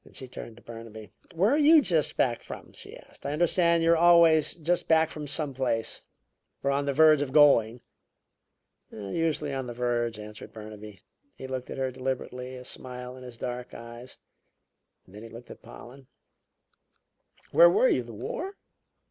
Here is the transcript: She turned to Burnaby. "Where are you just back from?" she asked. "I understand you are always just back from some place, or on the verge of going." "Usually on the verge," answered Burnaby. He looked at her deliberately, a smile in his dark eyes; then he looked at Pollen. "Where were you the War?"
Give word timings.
She 0.13 0.27
turned 0.27 0.55
to 0.55 0.63
Burnaby. 0.63 1.11
"Where 1.35 1.51
are 1.51 1.59
you 1.59 1.79
just 1.79 2.17
back 2.17 2.41
from?" 2.41 2.73
she 2.73 2.97
asked. 2.97 3.23
"I 3.23 3.33
understand 3.33 3.83
you 3.83 3.91
are 3.91 3.97
always 3.97 4.55
just 4.55 4.87
back 4.87 5.09
from 5.11 5.27
some 5.27 5.53
place, 5.53 6.01
or 6.63 6.71
on 6.71 6.85
the 6.85 6.91
verge 6.93 7.21
of 7.21 7.31
going." 7.31 7.81
"Usually 8.91 9.53
on 9.53 9.67
the 9.67 9.75
verge," 9.75 10.17
answered 10.17 10.53
Burnaby. 10.53 11.01
He 11.35 11.45
looked 11.45 11.69
at 11.69 11.77
her 11.77 11.91
deliberately, 11.91 12.55
a 12.55 12.63
smile 12.65 13.15
in 13.15 13.21
his 13.21 13.37
dark 13.37 13.75
eyes; 13.75 14.17
then 15.07 15.21
he 15.21 15.29
looked 15.29 15.51
at 15.51 15.61
Pollen. 15.61 16.07
"Where 17.51 17.69
were 17.69 17.87
you 17.87 18.01
the 18.01 18.11
War?" 18.15 18.55